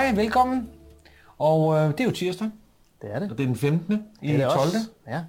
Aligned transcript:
Hej, 0.00 0.12
velkommen. 0.14 0.68
Og 1.38 1.76
øh, 1.76 1.88
det 1.88 2.00
er 2.00 2.04
jo 2.04 2.10
tirsdag, 2.10 2.50
Det 3.02 3.14
er 3.14 3.18
det. 3.18 3.30
og 3.30 3.38
det 3.38 3.42
er 3.42 3.46
den 3.46 3.56
15. 3.56 4.02
i 4.22 4.28
det 4.32 4.34
er 4.40 4.44
det 4.48 4.54
12. 4.54 4.58
også. 4.66 4.76
Ja. 5.08 5.20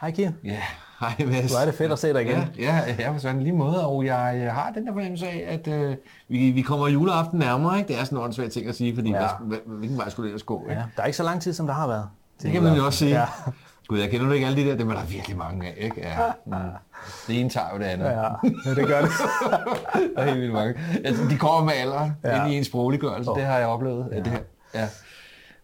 Hej 0.00 0.10
Kim. 0.10 0.32
Ja, 0.44 0.60
hej 1.00 1.26
Mads. 1.26 1.50
Hvor 1.52 1.60
er 1.60 1.64
det 1.64 1.74
fedt 1.74 1.92
at 1.92 1.98
se 1.98 2.12
dig 2.12 2.22
igen. 2.22 2.38
Ja, 2.58 2.82
ja, 2.86 2.94
ja, 3.12 3.18
sådan 3.18 3.42
lige 3.42 3.52
måde, 3.52 3.86
og 3.86 4.04
jeg 4.04 4.50
har 4.54 4.70
den 4.74 4.86
der 4.86 4.92
fornemmelse 4.92 5.26
af, 5.26 5.44
at 5.48 5.68
øh, 5.68 5.96
vi, 6.28 6.50
vi 6.50 6.62
kommer 6.62 6.88
juleaften 6.88 7.38
nærmere, 7.38 7.78
ikke? 7.78 7.88
Det 7.88 8.00
er 8.00 8.04
sådan 8.04 8.18
en 8.18 8.24
åndssvagt 8.24 8.52
ting 8.52 8.66
at 8.68 8.74
sige, 8.74 8.94
fordi 8.94 9.10
Ja. 9.10 9.28
hvad, 9.40 9.58
hvilken 9.66 9.98
vej 9.98 10.08
skulle 10.10 10.24
det 10.24 10.30
ellers 10.30 10.42
gå, 10.42 10.60
ikke? 10.62 10.72
Ja, 10.72 10.82
der 10.96 11.02
er 11.02 11.06
ikke 11.06 11.16
så 11.16 11.22
lang 11.22 11.42
tid, 11.42 11.52
som 11.52 11.66
der 11.66 11.74
har 11.74 11.86
været. 11.86 12.08
Det 12.42 12.52
kan 12.52 12.62
man 12.62 12.76
jo 12.76 12.86
også 12.86 12.98
sige. 12.98 13.10
Ja. 13.20 13.26
Gud, 13.88 13.98
jeg 13.98 14.10
kender 14.10 14.32
ikke 14.32 14.46
alle 14.46 14.62
de 14.64 14.68
der, 14.70 14.76
dem 14.76 14.90
er 14.90 14.94
der 14.94 15.04
virkelig 15.04 15.36
mange 15.36 15.66
af, 15.68 15.74
ikke? 15.78 16.00
Ja. 16.00 16.16
Mm. 16.46 16.52
Det 17.28 17.40
ene 17.40 17.50
tager 17.50 17.66
jo 17.72 17.78
det 17.78 17.84
andet. 17.84 18.04
Ja, 18.06 18.20
ja, 18.20 18.74
det 18.74 18.86
gør 18.86 19.00
det. 19.00 19.10
Der 20.16 20.22
er 20.22 20.24
helt 20.24 20.40
vildt 20.40 20.52
mange. 20.52 20.74
Altså, 21.04 21.22
de 21.30 21.36
kommer 21.38 21.64
med 21.64 21.72
alderen 21.72 22.12
Ja. 22.24 22.44
ind 22.44 22.52
i 22.54 22.56
ens 22.56 22.66
sprogliggørelse. 22.66 23.30
Åh. 23.30 23.36
Det 23.38 23.44
har 23.46 23.58
jeg 23.58 23.66
oplevet. 23.66 24.08
Ja. 24.12 24.16
Det 24.18 24.26
her. 24.26 24.38
Ja. 24.74 24.88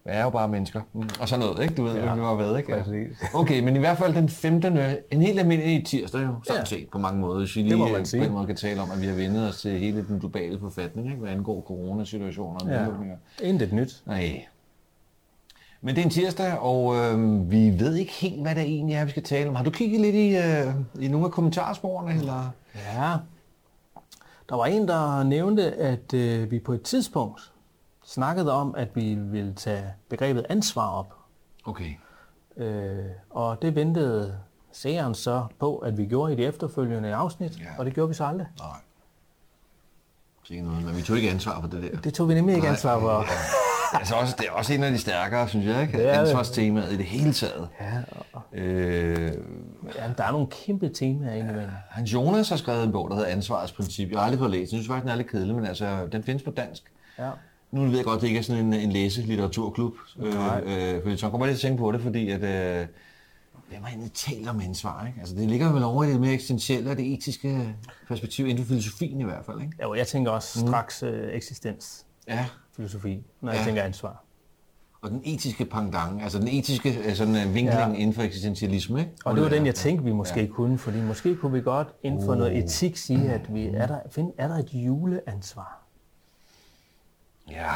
Vi 0.05 0.11
er 0.11 0.23
jo 0.23 0.31
bare 0.31 0.49
mennesker. 0.49 0.81
Mm. 0.93 1.09
Og 1.21 1.29
sådan 1.29 1.45
noget, 1.47 1.63
ikke? 1.63 1.75
Du 1.75 1.83
ved, 1.85 1.95
Ja. 1.95 2.15
vi 2.15 2.21
var 2.21 2.35
ved, 2.35 2.57
ikke? 2.59 2.73
Præcis. 2.73 3.17
Okay, 3.35 3.61
men 3.61 3.77
i 3.77 3.79
hvert 3.79 3.99
fald 3.99 4.15
den 4.15 4.29
15. 4.29 4.79
En 5.11 5.23
helt 5.23 5.39
almindelig 5.41 5.87
tirsdag 5.87 6.21
jo, 6.21 6.35
sådan 6.47 6.61
Ja. 6.61 6.65
set 6.65 6.89
på 6.93 6.99
mange 6.99 7.21
måder. 7.21 7.39
Hvis 7.39 7.57
vi 7.57 7.61
Det 7.61 7.69
lige 7.69 7.79
man 7.79 7.89
øh, 8.01 8.07
på 8.21 8.25
en 8.27 8.33
måde 8.33 8.47
kan 8.47 8.57
tale 8.57 8.81
om, 8.81 8.91
at 8.91 9.01
vi 9.03 9.07
har 9.07 9.15
vendet 9.15 9.49
os 9.49 9.61
til 9.61 9.79
hele 9.79 10.05
den 10.09 10.21
globale 10.21 10.59
forfatning, 10.61 11.07
ikke? 11.09 11.19
Hvad 11.21 11.31
angår 11.31 11.63
coronasituationer 11.69 12.61
og 12.61 12.69
Ja. 12.71 12.79
nedlukninger. 12.79 13.17
Intet 13.43 13.73
nyt. 13.73 14.03
Nej. 14.07 14.45
Men 15.83 15.95
det 15.95 16.01
er 16.01 16.05
en 16.05 16.11
tirsdag, 16.11 16.59
og 16.59 16.97
øh, 16.97 17.51
vi 17.51 17.79
ved 17.79 17.95
ikke 17.95 18.13
helt, 18.13 18.43
hvad 18.43 18.55
det 18.55 18.63
egentlig 18.63 18.97
er, 18.97 19.05
vi 19.05 19.11
skal 19.11 19.23
tale 19.23 19.49
om. 19.49 19.55
Har 19.55 19.65
du 19.65 19.71
kigget 19.71 20.01
lidt 20.01 20.15
i, 20.15 20.37
øh, 20.37 20.75
i 21.05 21.09
nogle 21.09 21.27
af 21.27 21.33
kommentarsporene, 21.33 22.15
eller? 22.19 22.51
Ja. 22.75 23.17
Der 24.49 24.57
var 24.57 24.67
en, 24.67 24.89
der 24.89 25.23
nævnte, 25.23 25.73
at 25.75 26.15
øh, 26.15 26.51
vi 26.51 26.59
på 26.59 26.73
et 26.73 26.83
tidspunkt 26.83 27.53
snakkede 28.05 28.53
om, 28.53 28.75
at 28.75 28.89
vi 28.97 29.15
ville 29.15 29.55
tage 29.55 29.85
begrebet 30.09 30.47
ansvar 30.49 30.91
op. 30.91 31.15
Okay. 31.65 31.91
Øh, 32.57 33.05
og 33.31 33.63
det 33.63 33.75
ventede 33.75 34.39
seeren 34.73 35.15
så 35.15 35.45
på, 35.59 35.77
at 35.79 35.99
vi 35.99 36.07
gjorde 36.07 36.33
i 36.33 36.37
de 36.37 36.45
efterfølgende 36.45 37.15
afsnit, 37.15 37.59
Ja. 37.61 37.65
og 37.79 37.85
det 37.85 37.95
gjorde 37.95 38.09
vi 38.09 38.15
så 38.15 38.25
aldrig. 38.25 38.47
Nej. 38.59 38.69
Sikke 40.45 40.63
noget, 40.63 40.85
men 40.85 40.97
vi 40.97 41.03
tog 41.03 41.17
ikke 41.17 41.31
ansvar 41.31 41.61
for 41.61 41.69
det 41.69 41.83
der. 41.83 42.01
Det 42.01 42.15
tog 42.15 42.29
vi 42.29 42.35
nemlig 42.35 42.55
ikke 42.55 42.65
Nej. 42.67 42.73
ansvar 42.73 43.01
for. 43.01 43.25
altså 43.93 44.15
også, 44.15 44.35
det 44.39 44.47
er 44.47 44.53
også 44.53 44.75
en 44.75 44.83
af 44.85 44.93
de 44.93 44.99
stærkere, 44.99 45.49
synes 45.49 45.67
jeg, 45.67 45.83
ikke? 45.83 46.03
Er 46.03 46.13
det. 46.13 46.21
Ansvarstemaet 46.29 46.93
i 46.93 46.97
det 46.97 47.05
hele 47.05 47.33
taget. 47.33 47.69
Ja, 47.81 47.87
Øh, 48.53 49.33
ja, 49.97 50.11
der 50.19 50.25
er 50.25 50.33
nogle 50.33 50.47
kæmpe 50.47 50.89
temaer 50.89 51.35
indimellem. 51.35 51.71
Hans 51.91 52.13
Jonas 52.13 52.49
har 52.49 52.57
skrevet 52.57 52.85
en 52.85 52.93
bog, 52.93 53.11
der 53.11 53.17
hedder 53.17 53.31
Ansvarets 53.31 53.73
Princip. 53.73 54.11
Jeg 54.11 54.19
har 54.19 54.25
aldrig 54.25 54.39
fået 54.39 54.51
læst 54.51 54.71
den. 54.71 54.77
Jeg 54.77 54.83
synes 54.85 54.87
faktisk, 54.89 55.03
den 55.03 55.11
er 55.13 55.17
lidt 55.17 55.31
kedelig, 55.31 55.55
men 55.55 55.65
altså, 55.67 56.07
den 56.13 56.23
findes 56.23 56.43
på 56.43 56.51
dansk. 56.51 56.83
Ja. 57.19 57.31
Nu 57.71 57.85
ved 57.85 57.97
jeg 57.97 58.05
godt, 58.05 58.17
at 58.17 58.21
det 58.23 58.27
ikke 58.29 58.39
er 58.39 58.43
sådan 58.43 58.65
en, 58.65 58.73
en 58.73 58.93
læselitteraturklub. 58.93 59.95
Øh, 60.21 60.35
Nej. 60.35 60.61
øh, 60.67 61.03
fordi 61.03 61.17
så 61.17 61.31
kommer 61.31 61.47
jeg 61.47 61.53
lidt 61.53 61.61
til 61.61 61.67
at 61.67 61.71
tænke 61.71 61.81
på 61.81 61.93
det, 61.93 62.01
fordi 62.01 62.31
at... 62.31 62.43
Øh, 62.43 62.87
hvem 63.69 63.83
har 63.83 63.89
egentlig 63.89 64.13
talt 64.13 64.49
om 64.49 64.61
ansvar, 64.61 65.07
ikke? 65.07 65.21
Altså, 65.21 65.35
det 65.35 65.49
ligger 65.49 65.73
vel 65.73 65.83
over 65.85 66.05
i 66.05 66.11
det 66.11 66.21
mere 66.21 66.33
eksistentielle 66.33 66.91
og 66.91 66.97
det 66.97 67.13
etiske 67.15 67.75
perspektiv, 68.09 68.47
inden 68.47 68.65
for 68.65 68.69
filosofien 68.69 69.21
i 69.21 69.25
hvert 69.25 69.45
fald, 69.47 69.61
ikke? 69.61 69.73
Jo, 69.83 69.95
jeg 69.95 70.07
tænker 70.07 70.31
også 70.31 70.61
straks 70.61 71.03
øh, 71.03 71.29
eksistens, 71.33 72.05
Ja. 72.29 72.47
Filosofi, 72.81 73.25
når 73.41 73.53
jeg 73.53 73.59
Ja. 73.61 73.65
tænker 73.65 73.83
ansvar. 73.83 74.25
Og 75.03 75.11
den 75.11 75.21
etiske 75.25 75.65
pendant, 75.65 76.23
altså 76.23 76.39
den 76.39 76.49
etiske 76.49 76.99
øh, 76.99 77.15
sådan, 77.15 77.37
øh, 77.37 77.43
vinkling 77.45 77.67
Ja. 77.69 77.89
ja. 77.89 77.95
inden 77.95 78.15
for 78.15 78.23
eksistentialisme, 78.23 79.01
ikke? 79.01 79.13
Og 79.25 79.35
det 79.35 79.43
var 79.43 79.49
den, 79.49 79.67
jeg 79.67 79.75
tænkte, 79.75 80.05
vi 80.05 80.13
måske 80.13 80.47
kunne, 80.49 80.79
fordi 80.79 81.01
måske 81.01 81.37
kunne 81.37 81.53
vi 81.53 81.61
godt 81.61 81.89
inden 82.03 82.25
for 82.25 82.35
noget 82.35 82.59
etik 82.59 82.97
sige, 82.97 83.33
at 83.33 83.55
vi 83.55 83.67
er 83.67 83.87
der, 83.87 83.99
find, 84.11 84.33
er 84.39 84.49
der 84.49 84.55
et 84.55 84.75
juleansvar. 84.75 85.83
Ja. 87.51 87.71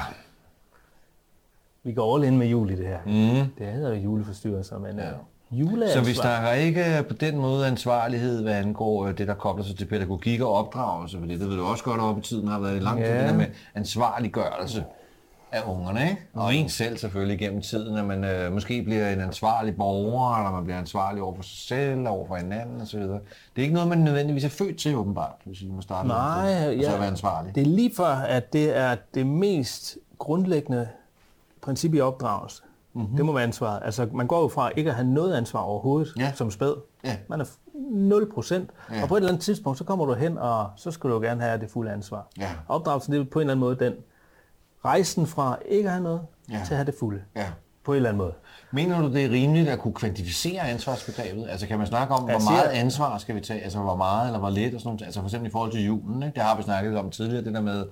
Vi 1.83 1.93
går 1.93 2.17
all 2.17 2.25
in 2.25 2.39
med 2.39 2.47
jul 2.47 2.71
i 2.71 2.77
det 2.77 2.87
her. 2.87 2.99
Mm. 3.07 3.51
Det 3.59 3.73
hedder 3.73 3.95
jo 3.95 4.01
juleforstyrrelser, 4.03 4.79
men 4.79 4.99
ja. 4.99 5.11
Juleansvar. 5.55 6.03
Så 6.03 6.09
vi 6.09 6.15
snakker 6.15 6.51
ikke 6.53 7.05
på 7.09 7.15
den 7.15 7.37
måde 7.39 7.67
ansvarlighed, 7.67 8.43
hvad 8.43 8.55
angår 8.55 9.07
øh, 9.07 9.19
det, 9.19 9.29
der 9.29 9.35
kobler 9.35 9.65
sig 9.65 9.77
til 9.77 9.85
pædagogik 9.85 10.41
og 10.41 10.53
opdragelse, 10.53 11.19
for 11.19 11.27
det 11.27 11.41
ved 11.41 11.57
du 11.57 11.65
også 11.65 11.85
godt 11.85 12.01
op 12.01 12.19
i 12.19 12.21
tiden 12.21 12.49
har 12.49 12.59
været 12.59 12.77
i 12.77 12.81
lang 12.81 12.99
tid, 12.99 13.07
Ja. 13.07 13.21
det 13.21 13.29
der 13.29 13.35
med 13.37 13.47
ansvarliggørelse 13.75 14.85
af 15.53 15.63
ungerne, 15.67 16.03
ikke? 16.11 16.23
Og 16.35 16.55
en 16.55 16.69
selv 16.69 16.99
selvfølgelig 16.99 17.39
gennem 17.39 17.63
tiden, 17.63 17.97
at 17.99 18.05
man 18.05 18.25
øh, 18.25 18.53
måske 18.53 18.83
bliver 18.83 19.11
en 19.11 19.21
ansvarlig 19.21 19.77
borger, 19.77 20.37
eller 20.39 20.53
man 20.53 20.65
bliver 20.65 20.79
ansvarlig 20.79 21.23
over 21.23 21.35
for 21.37 21.43
sig 21.43 21.59
selv, 21.69 22.09
over 22.09 22.27
for 22.27 22.37
hinanden 22.37 22.81
osv. 22.81 23.01
Det 23.01 23.11
er 23.57 23.63
ikke 23.63 23.75
noget, 23.75 23.89
man 23.89 23.99
nødvendigvis 23.99 24.45
er 24.45 24.49
født 24.49 24.77
til, 24.79 24.97
åbenbart. 24.97 25.33
Det 25.39 25.47
vil 25.47 25.57
sige, 25.57 25.73
man 25.73 25.83
starter 25.83 26.09
Nej, 26.09 26.45
med 26.45 26.53
at, 26.53 26.79
ja. 26.81 26.93
at 26.95 27.01
være 27.01 27.09
ansvarlig. 27.09 27.55
Det 27.55 27.61
er 27.61 27.67
lige 27.67 27.95
for, 27.97 28.05
at 28.07 28.53
det 28.53 28.77
er 28.77 28.97
det 29.15 29.27
mest 29.27 29.97
grundlæggende 30.19 30.89
princip 31.63 31.95
i 31.95 32.01
opdragelse. 32.01 32.63
Mm-hmm. 32.95 33.17
Det 33.17 33.25
må 33.25 33.33
være 33.33 33.43
ansvaret. 33.45 33.81
Altså, 33.85 34.09
man 34.13 34.27
går 34.27 34.41
jo 34.43 34.49
fra 34.49 34.71
ikke 34.77 34.91
at 34.91 34.97
have 34.97 35.09
noget 35.09 35.35
ansvar 35.35 35.61
overhovedet 35.61 36.13
Ja. 36.19 36.33
som 36.35 36.51
spæd. 36.51 36.75
Ja. 37.05 37.17
Man 37.29 37.41
er 37.41 37.45
0 37.91 38.33
procent. 38.35 38.71
Ja. 38.93 39.03
Og 39.03 39.09
på 39.09 39.15
et 39.15 39.19
eller 39.19 39.29
andet 39.29 39.43
tidspunkt, 39.43 39.79
så 39.79 39.85
kommer 39.85 40.07
du 40.07 40.15
hen, 40.15 40.39
og 40.39 40.71
så 40.77 40.91
skal 40.91 41.11
du 41.11 41.15
jo 41.15 41.21
gerne 41.21 41.43
have 41.43 41.61
det 41.61 41.71
fulde 41.71 41.93
ansvar. 41.93 42.27
Ja. 42.39 42.49
Opdragelsen, 42.69 43.13
det 43.13 43.21
er 43.21 43.25
på 43.25 43.39
en 43.39 43.41
eller 43.43 43.53
anden 43.53 43.61
måde 43.61 43.77
den 43.85 43.93
rejsen 44.85 45.27
fra 45.27 45.59
ikke 45.69 45.89
at 45.89 45.93
have 45.93 46.03
noget, 46.03 46.21
Ja. 46.51 46.55
til 46.67 46.73
at 46.73 46.77
have 46.77 46.87
det 46.87 46.95
fulde. 47.01 47.21
Ja. 47.37 47.47
På 47.85 47.93
en 47.93 47.97
eller 47.97 48.09
anden 48.09 48.19
måde. 48.19 48.33
Mener 48.73 49.01
du, 49.01 49.13
det 49.13 49.25
er 49.25 49.31
rimeligt 49.31 49.69
at 49.69 49.79
kunne 49.79 49.95
kvantificere 49.95 50.61
ansvarsbegrebet? 50.69 51.47
Altså 51.51 51.67
kan 51.67 51.79
man 51.79 51.87
snakke 51.87 52.15
om, 52.15 52.29
Jeg 52.29 52.33
hvor 52.37 52.41
siger- 52.41 52.51
meget 52.51 52.69
ansvar 52.69 53.19
skal 53.19 53.35
vi 53.35 53.41
tage? 53.41 53.61
Altså 53.61 53.79
hvor 53.79 53.97
meget 53.97 54.27
eller 54.27 54.39
hvor 54.39 54.51
lidt 54.51 54.75
og 54.75 54.81
sådan 54.81 54.89
noget? 54.91 55.03
Altså 55.03 55.21
for 55.21 55.27
eksempel 55.27 55.49
i 55.49 55.53
forhold 55.53 55.73
til 55.73 55.85
julen, 55.85 56.23
ikke? 56.23 56.35
det 56.35 56.43
har 56.43 56.57
vi 56.57 56.63
snakket 56.63 56.97
om 56.99 57.11
tidligere, 57.11 57.45
det 57.45 57.55
der 57.55 57.61
med, 57.61 57.85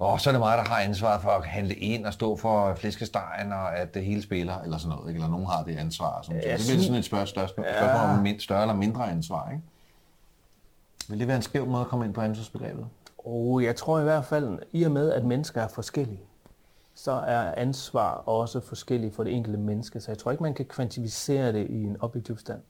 åh, 0.00 0.18
så 0.18 0.30
er 0.30 0.32
det 0.32 0.40
mig, 0.40 0.58
der 0.58 0.64
har 0.64 0.78
ansvar 0.80 1.18
for 1.18 1.28
at 1.30 1.44
handle 1.46 1.74
ind 1.74 2.06
og 2.06 2.12
stå 2.12 2.36
for 2.36 2.74
flæskestegen 2.74 3.52
og 3.52 3.76
at 3.78 3.94
det 3.94 4.04
hele 4.04 4.22
spiller, 4.22 4.58
eller 4.60 4.78
sådan 4.78 4.96
noget, 4.96 5.08
ikke? 5.10 5.18
eller 5.18 5.30
nogen 5.30 5.46
har 5.46 5.62
det 5.62 5.78
ansvar. 5.78 6.22
Sådan 6.22 6.36
Jeg 6.36 6.46
noget. 6.46 6.58
Det 6.58 6.66
bliver 6.66 6.72
synes- 6.72 6.84
sådan 6.84 6.98
et 6.98 7.04
spørgsmål, 7.04 7.48
spørgsmål, 7.48 7.66
Ja. 7.66 8.14
om 8.14 8.18
mind- 8.22 8.40
større 8.40 8.60
eller 8.62 8.74
mindre 8.74 9.10
ansvar, 9.10 9.50
ikke? 9.50 9.62
Vil 11.08 11.18
det 11.18 11.26
være 11.28 11.36
en 11.36 11.42
skæv 11.42 11.66
måde 11.66 11.80
at 11.80 11.86
komme 11.88 12.04
ind 12.04 12.14
på 12.14 12.20
ansvarsbegrebet? 12.20 12.86
Og 13.26 13.62
jeg 13.64 13.76
tror 13.76 14.00
i 14.00 14.02
hvert 14.02 14.24
fald, 14.24 14.58
i 14.72 14.82
og 14.82 14.90
med, 14.90 15.12
at 15.12 15.24
mennesker 15.24 15.62
er 15.62 15.68
forskellige, 15.68 16.20
så 16.94 17.12
er 17.12 17.54
ansvar 17.56 18.10
også 18.14 18.60
forskelligt 18.60 19.14
for 19.14 19.24
det 19.24 19.32
enkelte 19.32 19.58
menneske. 19.58 20.00
Så 20.00 20.10
jeg 20.10 20.18
tror 20.18 20.30
ikke, 20.30 20.42
man 20.42 20.54
kan 20.54 20.64
kvantificere 20.66 21.52
det 21.52 21.66
i 21.70 21.82
en 21.84 21.96
objektiv 22.00 22.38
stand. 22.38 22.60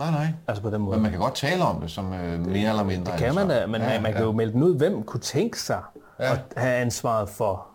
Nej, 0.00 0.10
nej. 0.10 0.26
Altså 0.48 0.62
på 0.62 0.70
den 0.70 0.80
måde. 0.80 0.96
Men 0.96 1.02
man 1.02 1.10
kan 1.10 1.20
godt 1.20 1.34
tale 1.34 1.64
om 1.64 1.80
det 1.80 1.90
som 1.90 2.12
øh, 2.12 2.40
mere 2.46 2.70
eller 2.70 2.82
mindre 2.84 3.12
det 3.12 3.20
kan 3.20 3.34
man 3.34 3.48
da, 3.48 3.66
men 3.66 3.80
ja, 3.82 4.00
man 4.00 4.12
kan 4.12 4.22
jo 4.22 4.32
melde 4.32 4.52
den 4.52 4.62
ud. 4.62 4.76
Hvem 4.76 5.02
kunne 5.02 5.20
tænke 5.20 5.60
sig 5.60 5.82
Ja. 6.20 6.32
at 6.32 6.40
have 6.56 6.74
ansvaret 6.74 7.28
for, 7.28 7.66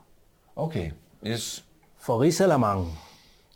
Okay, 0.56 0.92
yes. 1.28 1.66
for 1.98 2.22
risalamang 2.22 3.00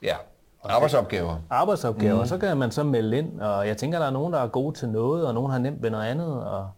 Ja, 0.04 0.16
arbejdsopgaver. 0.64 1.36
arbejdsopgaver? 1.50 2.20
Mm. 2.22 2.28
Så 2.28 2.38
kan 2.38 2.58
man 2.58 2.72
så 2.72 2.84
melde 2.84 3.18
ind, 3.18 3.42
og 3.42 3.68
jeg 3.68 3.78
tænker, 3.78 4.00
der 4.00 4.06
er 4.06 4.12
nogen, 4.12 4.34
der 4.34 4.40
er 4.40 4.48
gode 4.48 4.76
til 4.78 4.90
noget, 4.90 5.28
og 5.28 5.34
nogen 5.34 5.52
har 5.52 5.60
nemt 5.60 5.84
ved 5.84 5.90
noget 5.90 6.06
andet. 6.06 6.44
Og, 6.44 6.70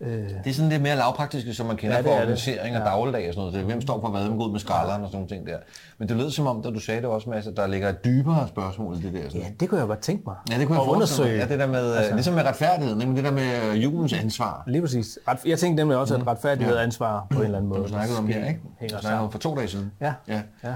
Det 0.00 0.46
er 0.46 0.52
sådan 0.52 0.68
lidt 0.68 0.82
mere 0.82 0.96
lavpraktiske, 0.96 1.54
som 1.54 1.66
man 1.66 1.76
kender 1.76 1.96
Ja, 1.96 1.96
ja, 1.96 2.02
det 2.02 2.10
for 2.10 2.12
det. 2.14 2.22
organisering 2.22 2.76
og 2.76 2.82
dagligdag 2.86 3.28
og 3.28 3.34
sådan 3.34 3.40
noget. 3.40 3.54
Det 3.54 3.62
hvem 3.64 3.80
står 3.80 4.00
for 4.00 4.08
hvad, 4.08 4.22
hvem 4.22 4.38
går 4.38 4.46
ud 4.46 4.52
med 4.52 4.60
skralderen 4.60 5.02
og 5.04 5.10
sådan 5.10 5.26
ting 5.28 5.46
der. 5.46 5.56
Men 5.98 6.08
det 6.08 6.16
lød 6.16 6.30
som 6.30 6.46
om, 6.46 6.62
da 6.62 6.70
du 6.70 6.78
sagde 6.80 7.00
det 7.00 7.08
også, 7.08 7.30
Mads, 7.30 7.46
at 7.46 7.56
der 7.56 7.66
ligger 7.66 7.88
et 7.88 8.04
dybere 8.04 8.48
spørgsmål 8.48 8.94
i 8.96 8.98
det 9.00 9.12
der. 9.12 9.22
Sådan. 9.28 9.40
ja, 9.40 9.46
det 9.60 9.68
kunne 9.68 9.80
jeg 9.80 9.88
godt 9.88 9.98
tænke 9.98 10.22
mig. 10.26 10.36
Ja, 10.50 10.58
det 10.58 10.66
kunne 10.66 10.78
jeg 10.78 10.86
mig. 10.86 10.94
undersøge. 10.94 11.38
Ja, 11.38 11.46
det 11.46 11.58
der 11.58 11.66
med, 11.66 11.94
altså, 11.94 12.14
ligesom 12.14 12.34
med 12.34 12.44
retfærdighed, 12.44 12.96
nemlig 12.96 13.16
det 13.16 13.24
der 13.24 13.36
med 13.36 13.70
øh, 13.74 13.82
julens 13.82 14.12
ansvar. 14.12 14.62
Lige 14.66 14.82
præcis. 14.82 15.18
Jeg 15.46 15.58
tænkte 15.58 15.80
nemlig 15.82 15.96
også, 15.98 16.14
at 16.14 16.26
retfærdighed 16.26 16.74
og 16.74 16.82
ansvar 16.82 17.26
på 17.30 17.38
en 17.38 17.44
eller 17.44 17.58
anden 17.58 17.68
måde. 17.68 17.82
Du 17.82 17.88
snakkede 17.88 18.18
om 18.18 18.26
her, 18.28 18.48
ikke? 18.48 18.60
Du 18.82 19.00
snakkede 19.00 19.20
om 19.24 19.30
for 19.32 19.38
to 19.38 19.56
dage 19.56 19.68
siden. 19.68 19.92
Ja. 20.00 20.12
ja. 20.28 20.40
Ja. 20.64 20.74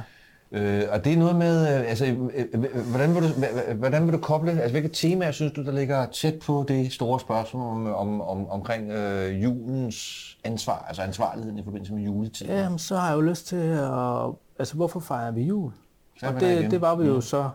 Øh, 0.54 0.82
og 0.90 1.04
det 1.04 1.12
er 1.12 1.16
noget 1.16 1.36
med, 1.36 1.80
øh, 1.80 1.90
altså, 1.90 2.06
øh, 2.06 2.46
øh, 2.52 2.88
hvordan 2.90 3.14
vil 3.14 3.22
du, 3.22 3.28
hvordan 3.74 4.06
vil 4.06 4.12
du 4.12 4.18
koble, 4.18 4.50
altså 4.50 4.70
hvilke 4.70 4.88
temaer 4.88 5.32
synes 5.32 5.52
du, 5.52 5.64
der 5.64 5.72
ligger 5.72 6.06
tæt 6.06 6.34
på 6.46 6.64
det 6.68 6.92
store 6.92 7.20
spørgsmål 7.20 7.66
om, 7.66 7.94
om, 7.94 8.20
om, 8.20 8.50
omkring 8.50 8.90
øh, 8.90 9.42
julens 9.42 10.36
ansvar, 10.44 10.84
altså 10.88 11.02
ansvarligheden 11.02 11.58
i 11.58 11.64
forbindelse 11.64 11.94
med 11.94 12.02
juletiden? 12.02 12.56
Jamen, 12.56 12.78
så 12.78 12.96
har 12.96 13.08
jeg 13.08 13.16
jo 13.16 13.20
lyst 13.20 13.46
til 13.46 13.56
at... 13.56 14.34
Altså, 14.58 14.74
hvorfor 14.74 15.00
fejrer 15.00 15.30
vi 15.30 15.42
jul? 15.42 15.72
Så 16.20 16.26
og 16.26 16.40
det, 16.40 16.70
det 16.70 16.80
var 16.80 16.94
vi 16.94 17.06
jo 17.06 17.20
så 17.20 17.50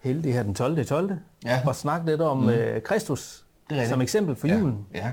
heldige 0.00 0.32
her 0.32 0.42
den 0.42 0.54
12. 0.54 0.84
12. 0.84 1.12
Ja. 1.44 1.62
Og 1.66 1.76
snakke 1.76 2.06
lidt 2.06 2.20
om 2.20 2.38
mm. 2.38 2.48
øh, 2.48 2.82
Kristus 2.82 3.44
som 3.88 4.00
eksempel 4.00 4.36
for 4.36 4.48
ja. 4.48 4.58
julen. 4.58 4.86
Ja. 4.94 5.12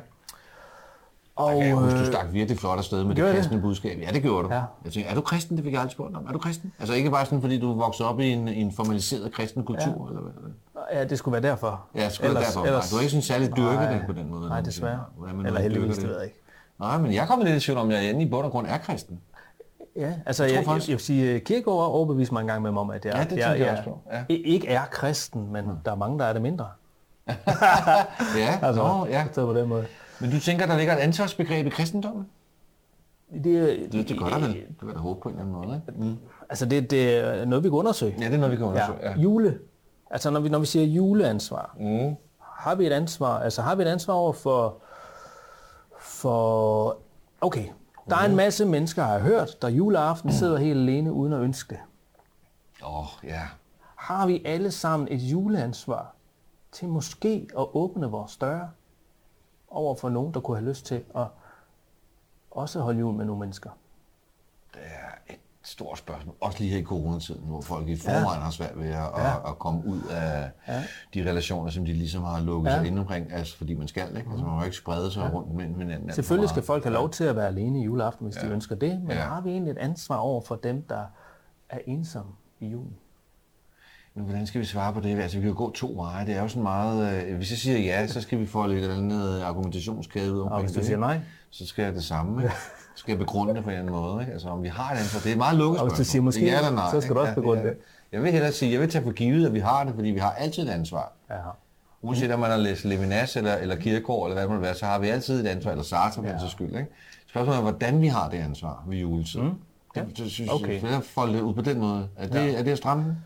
Og, 1.39 1.57
Jeg 1.57 1.65
kan 1.68 1.75
huske, 1.77 1.95
du 1.97 2.01
øh, 2.01 2.07
stak 2.07 2.25
virkelig 2.33 2.59
flot 2.59 2.77
afsted 2.77 3.03
med 3.03 3.15
det 3.15 3.25
jeg 3.25 3.36
kristne 3.36 3.62
budskab. 3.62 4.00
Ja, 4.01 4.12
det 4.13 4.21
gjorde 4.21 4.47
du. 4.47 4.53
Ja. 4.53 4.62
Jeg 4.86 4.91
tænkte, 4.94 5.12
er 5.12 5.15
du 5.15 5.21
kristen? 5.21 5.57
Det 5.57 5.63
fik 5.63 5.74
jeg 5.74 5.81
aldrig 5.81 5.91
spurgt 5.91 6.15
om. 6.15 6.25
Er 6.27 6.31
du 6.31 6.39
kristen? 6.39 6.74
Altså 6.80 6.94
ikke 6.95 7.12
bare 7.12 7.25
sådan, 7.25 7.41
fordi 7.41 7.59
du 7.59 7.74
voksede 7.80 8.09
op 8.09 8.19
i 8.19 8.30
en, 8.30 8.47
en 8.47 8.71
formaliseret 8.71 9.31
kristen 9.33 9.63
kultur, 9.63 9.83
ja. 9.86 10.09
eller 10.09 10.21
hvad? 10.21 10.51
ja, 10.94 11.03
det 11.06 11.18
skulle 11.18 11.41
være 11.41 11.51
derfor. 11.51 11.81
Ja, 11.95 12.09
skulle 12.09 12.27
ellers, 12.30 12.45
derfor. 12.45 12.65
Ellers, 12.65 12.91
Nej, 12.91 12.95
du 12.95 12.97
er 12.97 13.01
ikke 13.01 13.12
sådan 13.12 13.21
særlig 13.21 13.57
dyrket 13.57 13.74
Nej. 13.80 13.91
den 13.94 14.01
på 14.06 14.12
den 14.13 14.30
måde. 14.30 14.50
Nej, 14.50 14.62
desværre. 14.62 15.00
Hvordan 15.18 15.45
Eller 15.45 15.59
heldigvis, 15.62 15.97
det 15.97 16.07
ved 16.07 16.15
jeg 16.15 16.24
ikke. 16.25 16.39
Nej, 16.80 16.97
men 16.97 17.13
jeg 17.13 17.27
kommer 17.27 17.45
lidt 17.45 17.63
i 17.63 17.65
tvivl 17.65 17.77
om, 17.80 17.91
jeg 17.91 18.09
inde 18.09 18.21
i 18.21 18.30
bund 18.30 18.45
og 18.45 18.51
grund 18.51 18.68
er 18.68 18.77
kristen. 18.77 19.19
Ja, 19.95 20.13
altså 20.25 20.44
Jeg 20.44 20.50
tror 20.51 20.56
jeg, 20.56 20.56
jeg, 20.57 20.65
faktisk- 20.65 20.89
jeg 20.89 20.94
vil 20.94 21.03
sige, 21.03 21.39
Kirkegaard 21.39 21.80
har 21.80 21.86
overbevist 21.88 22.31
mig 22.31 22.41
en 22.41 22.47
gang 22.47 22.62
med 22.62 22.71
mig 22.71 22.81
om, 22.81 22.89
at 22.89 23.06
jeg, 23.06 23.13
Ja, 23.13 23.19
det 23.19 23.30
tænker 23.30 23.47
jeg, 23.50 23.59
jeg 23.59 23.71
også 23.71 23.83
på, 23.83 24.00
ja. 24.12 24.24
ikke 24.30 24.68
er 24.68 24.81
kristen, 24.91 25.51
men 25.53 25.65
der 25.86 25.91
er 25.91 25.95
mange, 25.95 26.19
der 26.19 26.25
er 26.25 26.33
det 26.33 26.41
mindre. 26.41 26.68
Ja, 28.38 28.59
Altså, 28.68 28.83
Nå, 28.83 29.06
ja. 29.09 29.25
Så 29.31 29.45
på 29.45 29.53
den 29.53 29.69
måde. 29.69 29.86
Men 30.21 30.31
du 30.31 30.39
tænker, 30.39 30.66
der 30.66 30.77
ligger 30.77 30.94
et 30.94 31.00
ansvarsbegreb 31.00 31.66
i 31.68 31.69
kristendommen? 31.69 32.27
det, 33.33 33.44
Det, 33.92 34.10
det 34.10 34.19
gør 34.19 34.25
der 34.25 34.39
vel. 34.39 34.48
Det 34.54 34.56
vil 34.81 34.88
jeg 34.88 34.95
da 34.95 35.00
håbe 35.00 35.21
på 35.21 35.30
en 35.30 35.36
eller 35.39 35.57
anden 35.57 35.68
måde. 35.68 35.81
Ikke? 35.88 36.04
Mm. 36.04 36.18
Altså, 36.50 36.66
det, 36.66 36.92
det 36.92 37.18
er 37.18 37.45
noget, 37.45 37.63
vi 37.63 37.69
kan 37.69 37.77
undersøge. 37.77 38.16
Ja, 38.19 38.25
det 38.25 38.33
er 38.33 38.38
noget, 38.38 38.51
vi 38.51 38.57
kan 38.57 38.66
undersøge. 38.66 38.98
Ja. 39.01 39.18
Jule. 39.18 39.60
Altså, 40.10 40.30
når 40.30 40.39
vi, 40.39 40.50
når 40.50 40.60
vi 40.60 40.66
siger 40.66 40.86
juleansvar, 40.86 41.75
Mm. 41.80 42.16
har 42.39 42.75
vi 42.75 42.86
et 42.88 42.92
ansvar, 42.92 43.39
altså 43.39 43.62
har 43.62 43.75
vi 43.75 43.83
et 43.83 43.88
ansvar 43.88 44.13
over 44.13 44.33
for, 44.33 44.77
for, 46.00 46.98
okay, 47.42 47.65
der 48.10 48.15
er 48.15 48.25
en 48.25 48.36
masse 48.36 48.65
mennesker, 48.65 49.04
har 49.04 49.12
jeg 49.12 49.22
hørt, 49.22 49.62
der 49.62 49.69
juleaften 49.69 50.33
sidder 50.33 50.57
helt 50.57 50.80
alene 50.80 51.12
uden 51.13 51.33
at 51.33 51.39
ønske 51.39 51.69
det. 51.69 51.80
Åh, 52.86 53.00
oh, 53.00 53.06
ja. 53.24 53.42
Har 53.95 54.27
vi 54.27 54.42
alle 54.45 54.72
sammen 54.72 55.07
et 55.12 55.18
juleansvar 55.18 56.13
til 56.72 56.88
måske 56.88 57.48
at 57.60 57.65
åbne 57.74 58.07
vores 58.07 58.38
døre 58.38 58.69
over 59.71 59.95
for 59.95 60.10
nogen, 60.10 60.33
der 60.33 60.39
kunne 60.39 60.57
have 60.57 60.69
lyst 60.69 60.86
til 60.86 61.04
at 61.16 61.27
også 62.51 62.80
holde 62.80 63.00
jul 63.00 63.13
med 63.13 63.25
nogle 63.25 63.39
mennesker? 63.39 63.69
Det 64.74 64.81
er 64.83 65.33
et 65.33 65.39
stort 65.63 65.98
spørgsmål. 65.98 66.36
Også 66.42 66.60
lige 66.60 66.71
her 66.71 66.77
i 66.77 66.83
coronatiden, 66.83 67.44
hvor 67.45 67.62
folk 67.62 67.88
i 67.88 67.95
forvejen 67.95 68.42
har 68.42 68.51
svært 68.51 68.80
ved 68.80 68.88
at, 68.88 68.94
ja. 68.94 69.50
at, 69.50 69.60
komme 69.60 69.86
ud 69.86 70.01
af 70.12 70.51
ja. 70.68 70.83
de 71.13 71.30
relationer, 71.30 71.71
som 71.71 71.86
de 71.86 71.94
ligesom 71.94 72.24
har 72.24 72.39
lukket 72.39 72.69
ja. 72.71 72.77
sig 72.77 72.88
ind 72.88 73.00
omkring, 73.00 73.33
altså 73.33 73.57
fordi 73.57 73.74
man 73.74 73.88
skal, 73.88 74.18
ikke? 74.18 74.30
Altså 74.31 74.45
man 74.45 74.56
må 74.56 74.63
ikke 74.63 74.77
sprede 74.77 75.12
sig 75.12 75.21
ja. 75.21 75.30
rundt 75.38 75.54
mellem 75.54 75.80
hinanden. 75.80 76.13
Selvfølgelig 76.13 76.50
skal 76.50 76.63
folk 76.63 76.83
have 76.83 76.94
lov 76.94 77.10
til 77.10 77.24
at 77.24 77.36
være 77.36 77.48
alene 77.48 77.80
i 77.80 77.83
juleaften, 77.83 78.25
hvis 78.25 78.38
ja. 78.44 78.48
de 78.48 78.54
ønsker 78.54 78.75
det, 78.75 79.01
men 79.01 79.12
Ja. 79.12 79.22
har 79.22 79.42
vi 79.42 79.50
egentlig 79.50 79.72
et 79.72 79.77
ansvar 79.77 80.18
over 80.18 80.42
for 80.42 80.56
dem, 80.56 80.81
der 80.81 81.04
er 81.69 81.80
ensomme 81.86 82.31
i 82.60 82.68
julen? 82.68 82.95
Men 84.19 84.27
hvordan 84.27 84.48
skal 84.48 84.62
vi 84.62 84.66
svare 84.66 84.94
på 84.94 85.00
det? 85.00 85.19
Altså, 85.19 85.38
vi 85.38 85.42
kan 85.42 85.50
jo 85.50 85.57
gå 85.57 85.71
to 85.71 85.94
veje. 85.95 86.25
Det 86.25 86.36
er 86.36 86.42
jo 86.42 86.48
sådan 86.48 86.63
meget... 86.63 87.24
Øh, 87.27 87.36
hvis 87.38 87.51
jeg 87.51 87.57
siger 87.57 87.77
ja, 87.80 88.07
så 88.07 88.21
skal 88.21 88.39
vi 88.39 88.45
få 88.45 88.68
lidt 88.68 88.92
andet 88.92 89.42
argumentationskæde 89.42 90.33
ud 90.33 90.39
Og 90.39 90.44
omkring 90.45 90.62
hvis 90.63 90.71
du 90.74 90.77
det. 90.80 90.86
siger 90.86 90.98
nej, 91.00 91.19
så 91.50 91.68
skal 91.68 91.83
jeg 91.83 91.94
det 91.94 92.04
samme. 92.04 92.44
Ikke? 92.44 92.56
Så 92.95 93.01
skal 93.01 93.12
jeg 93.12 93.19
begrunde 93.19 93.56
det 93.56 93.63
på 93.63 93.69
en 93.69 93.75
eller 93.75 93.92
anden 93.92 94.01
måde. 94.01 94.21
Ikke? 94.21 94.33
Altså, 94.33 94.50
om 94.50 94.63
vi 94.63 94.68
har 94.68 94.94
et 94.94 94.98
ansvar. 94.98 95.19
Det 95.19 95.27
er 95.27 95.31
et 95.31 95.38
meget 95.38 95.57
lukket 95.57 95.80
Og 95.81 95.86
hvis 95.88 95.92
du 95.92 95.95
spørgsmål. 95.95 96.06
siger 96.12 96.21
måske, 96.21 96.45
ja 96.45 96.57
eller 96.57 96.71
nej, 96.71 96.92
så 96.92 97.01
skal 97.01 97.16
du 97.16 97.19
også 97.19 97.33
begrunde 97.36 97.63
det. 97.63 97.77
Jeg 98.12 98.24
vil 98.24 98.31
hellere 98.31 98.51
sige, 98.51 98.71
jeg 98.71 98.80
vil 98.81 98.89
tage 98.89 99.04
for 99.04 99.12
givet, 99.12 99.45
at 99.45 99.54
vi 99.54 99.60
har 99.60 99.83
det, 99.83 99.95
fordi 99.95 100.10
vi 100.10 100.19
har 100.19 100.31
altid 100.31 100.63
et 100.63 100.69
ansvar. 100.69 101.12
ja. 101.30 101.36
Uanset 102.01 102.31
om 102.31 102.39
man 102.39 102.50
har 102.51 102.57
læst 102.57 102.86
Levinas 102.86 103.36
eller, 103.36 103.56
eller 103.56 103.75
Kierkegaard, 103.75 104.24
eller 104.24 104.33
hvad 104.33 104.44
det 104.44 104.51
må 104.51 104.57
være, 104.57 104.75
så 104.75 104.86
har 104.86 105.00
vi 105.00 105.07
altid 105.07 105.45
et 105.45 105.48
ansvar, 105.48 105.72
eller 105.72 105.83
Sartre 105.83 106.24
for 106.24 106.30
ja. 106.30 106.38
den 106.38 106.50
skyld. 106.50 106.68
Ikke? 106.75 106.88
Spørgsmålet 107.30 107.57
er, 107.57 107.62
hvordan 107.62 108.01
vi 108.01 108.07
har 108.07 108.30
det 108.30 108.38
ansvar 108.38 108.83
ved 108.88 108.98
juletid. 108.98 109.42
Mm. 109.42 109.50
Ja. 109.95 110.01
Det, 110.01 110.18
det 110.18 110.31
synes 110.31 110.50
Okay. 110.50 110.81
jeg, 110.83 111.01
det 111.27 111.42
ud 111.42 111.54
på 111.54 111.62
den 111.62 111.80
måde. 111.80 112.07
Er 112.18 112.27
det, 112.27 112.36
ja. 112.36 112.54
er 112.60 112.63
det 112.63 112.72
at 112.72 112.77
stramme? 112.77 113.18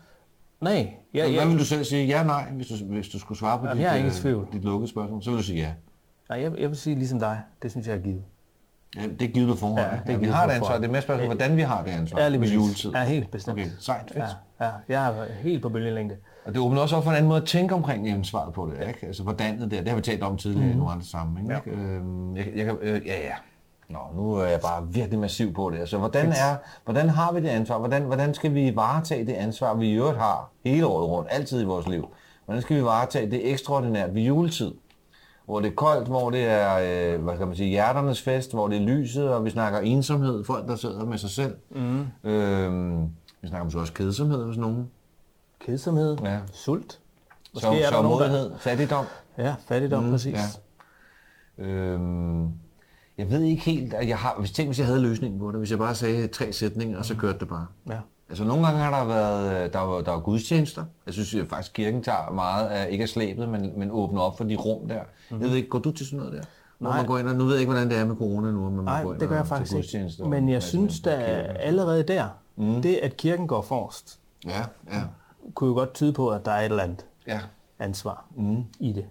Nej, 0.64 0.94
ja, 1.14 1.18
Ja, 1.18 1.30
ja, 1.30 1.36
Hvad 1.36 1.46
vil 1.46 1.58
du 1.58 1.64
selv 1.64 1.84
sige? 1.84 2.06
Ja, 2.06 2.22
nej, 2.22 2.44
hvis 2.50 2.66
du, 2.66 2.74
hvis 2.84 3.08
du 3.08 3.18
skulle 3.18 3.38
svare 3.38 3.58
på 3.58 3.64
Jamen, 3.66 3.76
dit, 3.76 3.84
jeg 3.86 4.00
er 4.00 4.06
øh, 4.06 4.12
tvivl. 4.12 4.48
dit 4.52 4.64
lukkede 4.64 4.90
spørgsmål, 4.90 5.22
så 5.22 5.30
vil 5.30 5.38
du 5.38 5.42
sige 5.44 5.58
ja. 5.58 5.72
nej 6.28 6.40
jeg, 6.42 6.52
jeg 6.58 6.68
vil 6.68 6.76
sige 6.76 6.96
ligesom 6.96 7.18
dig. 7.18 7.40
Det 7.62 7.70
synes 7.70 7.86
jeg 7.86 7.96
er 7.96 8.00
givet. 8.00 8.22
ja 8.96 9.02
det 9.02 9.22
er 9.22 9.32
givet 9.32 9.48
på 9.48 9.54
forhånd. 9.56 9.80
Ja, 9.80 9.86
Ja, 9.86 9.92
det 9.96 10.08
er 10.08 10.12
ja, 10.12 10.18
vi 10.18 10.26
har 10.26 10.46
et 10.46 10.50
ansvar. 10.50 10.76
Det 10.76 10.84
er 10.84 10.90
mere 10.92 11.02
spørgsmål, 11.02 11.26
hvordan 11.26 11.56
vi 11.56 11.62
har 11.62 11.82
det 11.84 11.90
ansvar 11.90 12.20
Ja, 12.20 12.28
lige 12.28 12.54
juletid. 12.54 12.90
Ja, 12.90 13.04
helt 13.04 13.30
bestemt. 13.30 13.58
Okay, 13.58 13.70
sejt, 13.78 14.10
fedt. 14.10 14.24
Ja, 14.60 14.66
ja, 14.66 14.70
jeg 14.88 15.06
er 15.08 15.24
helt 15.42 15.62
på 15.62 15.68
bølgelængde. 15.68 16.16
Og 16.44 16.52
det 16.54 16.60
åbner 16.60 16.80
også 16.80 16.96
op 16.96 17.04
for 17.04 17.10
en 17.10 17.16
anden 17.16 17.28
måde 17.28 17.40
at 17.42 17.46
tænke 17.48 17.74
omkring 17.74 18.08
ansvaret 18.08 18.54
på 18.54 18.70
det, 18.70 18.88
ikke? 18.88 19.06
Altså, 19.06 19.22
hvordan 19.22 19.60
det 19.60 19.70
der, 19.70 19.78
det 19.80 19.88
har 19.88 19.96
vi 19.96 20.02
talt 20.02 20.22
om 20.22 20.36
tidligere 20.36 20.66
mm. 20.66 20.72
i 20.72 20.76
nogle 20.76 20.92
andre 20.92 21.04
sammenhæng, 21.04 21.52
ikke? 21.66 21.80
Øhm, 21.80 22.36
jeg, 22.36 22.46
jeg 22.56 22.74
øh, 22.82 23.06
ja, 23.06 23.20
ja. 23.20 23.34
Nå, 23.88 23.98
nu 24.16 24.34
er 24.34 24.44
jeg 24.46 24.60
bare 24.60 24.86
virkelig 24.90 25.18
massiv 25.18 25.52
på 25.54 25.70
det. 25.70 25.78
Altså, 25.78 25.98
hvordan, 25.98 26.28
er, 26.28 26.56
hvordan 26.84 27.08
har 27.08 27.32
vi 27.32 27.40
det 27.40 27.48
ansvar? 27.48 27.78
Hvordan, 27.78 28.02
hvordan 28.02 28.34
skal 28.34 28.54
vi 28.54 28.76
varetage 28.76 29.26
det 29.26 29.32
ansvar, 29.32 29.74
vi 29.74 29.88
i 29.88 29.92
øvrigt 29.94 30.18
har 30.18 30.50
hele 30.64 30.86
året 30.86 31.08
rundt, 31.08 31.28
altid 31.32 31.60
i 31.62 31.64
vores 31.64 31.86
liv? 31.86 32.08
Hvordan 32.44 32.62
skal 32.62 32.76
vi 32.76 32.84
varetage 32.84 33.30
det 33.30 33.50
ekstraordinært 33.50 34.14
ved 34.14 34.22
juletid? 34.22 34.74
Hvor 35.44 35.60
det 35.60 35.70
er 35.70 35.74
koldt, 35.74 36.08
hvor 36.08 36.30
det 36.30 36.44
er, 36.44 36.78
øh, 37.14 37.22
hvad 37.22 37.34
skal 37.34 37.46
man 37.46 37.56
sige, 37.56 37.68
hjerternes 37.68 38.22
fest, 38.22 38.52
hvor 38.52 38.68
det 38.68 38.76
er 38.76 38.80
lyset, 38.86 39.28
og 39.34 39.44
vi 39.44 39.50
snakker 39.50 39.78
ensomhed, 39.80 40.44
folk 40.44 40.68
der 40.68 40.76
sidder 40.76 41.04
med 41.04 41.18
sig 41.18 41.30
selv. 41.30 41.56
Mm. 41.70 42.06
Øhm, 42.30 43.02
vi 43.42 43.48
snakker 43.48 43.64
måske 43.64 43.80
også 43.80 43.92
kedsomhed 43.92 44.44
hos 44.44 44.56
nogen. 44.56 44.90
Kedsomhed, 45.60 46.16
Ja. 46.24 46.38
sult. 46.52 47.00
Måske 47.54 47.66
Så, 47.66 47.72
er 47.72 47.78
der 47.78 47.86
så 47.96 48.02
nogen, 48.02 48.20
der... 48.32 48.58
fattigdom. 48.58 49.04
Ja, 49.38 49.54
fattigdom, 49.68 50.04
mm, 50.04 50.10
præcis. 50.10 50.34
Ja. 51.58 51.64
Øhm, 51.64 52.48
jeg 53.18 53.30
ved 53.30 53.42
ikke 53.42 53.62
helt, 53.62 53.94
at 53.94 54.08
jeg 54.08 54.18
har, 54.18 54.36
hvis 54.38 54.52
tænk, 54.52 54.68
hvis 54.68 54.78
jeg 54.78 54.86
havde 54.86 55.00
løsningen 55.00 55.40
på 55.40 55.50
det, 55.50 55.58
hvis 55.58 55.70
jeg 55.70 55.78
bare 55.78 55.94
sagde 55.94 56.26
tre 56.26 56.52
sætninger, 56.52 56.98
og 56.98 57.04
så 57.04 57.16
kørte 57.16 57.38
det 57.38 57.48
bare. 57.48 57.66
Ja. 57.88 57.98
Altså 58.28 58.44
nogle 58.44 58.66
gange 58.66 58.80
har 58.80 58.98
der 58.98 59.04
været, 59.06 59.72
der 59.72 59.78
var, 59.80 60.00
der 60.00 60.10
var 60.12 60.20
gudstjenester. 60.20 60.84
Jeg 61.06 61.14
synes 61.14 61.34
at 61.34 61.46
faktisk, 61.48 61.72
kirken 61.72 62.02
tager 62.02 62.30
meget 62.30 62.68
af, 62.68 62.90
ikke 62.90 63.02
af 63.02 63.08
slæbet, 63.08 63.48
men, 63.48 63.78
men 63.78 63.90
åbner 63.90 64.20
op 64.20 64.36
for 64.36 64.44
de 64.44 64.56
rum 64.56 64.88
der. 64.88 65.00
Mm-hmm. 65.02 65.42
Jeg 65.42 65.50
ved 65.50 65.56
ikke, 65.56 65.68
går 65.68 65.78
du 65.78 65.90
til 65.90 66.06
sådan 66.06 66.18
noget 66.18 66.32
der? 66.32 66.42
Hvor 66.78 66.88
Nej. 66.88 66.96
man 66.96 67.06
går 67.06 67.18
ind, 67.18 67.28
og 67.28 67.34
nu 67.34 67.44
ved 67.44 67.52
jeg 67.52 67.60
ikke, 67.60 67.72
hvordan 67.72 67.90
det 67.90 67.98
er 67.98 68.04
med 68.04 68.16
corona 68.16 68.50
nu, 68.50 68.64
men 68.64 68.76
man 68.76 68.84
Nej, 68.84 69.02
går 69.02 69.12
ind 69.12 69.20
det 69.20 69.28
gør 69.28 69.36
jeg 69.36 69.46
faktisk 69.46 69.94
ikke. 69.94 70.28
Men 70.28 70.48
jeg 70.48 70.62
synes 70.62 71.00
da 71.00 71.10
allerede 71.10 72.02
der, 72.02 72.28
mm. 72.56 72.82
det 72.82 72.94
at 72.94 73.16
kirken 73.16 73.46
går 73.46 73.62
forrest, 73.62 74.18
Ja, 74.46 74.62
ja, 74.92 75.02
kunne 75.54 75.68
jo 75.68 75.74
godt 75.74 75.94
tyde 75.94 76.12
på, 76.12 76.28
at 76.28 76.44
der 76.44 76.52
er 76.52 76.60
et 76.60 76.64
eller 76.64 76.82
andet 76.82 77.06
ja. 77.26 77.40
ansvar 77.78 78.24
mm. 78.36 78.64
i 78.80 78.92
det, 78.92 79.04